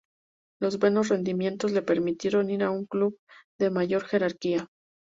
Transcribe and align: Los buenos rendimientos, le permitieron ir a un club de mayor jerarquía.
Los 0.59 0.79
buenos 0.79 1.09
rendimientos, 1.09 1.73
le 1.73 1.83
permitieron 1.83 2.49
ir 2.49 2.63
a 2.63 2.71
un 2.71 2.87
club 2.87 3.19
de 3.59 3.69
mayor 3.69 4.03
jerarquía. 4.03 4.67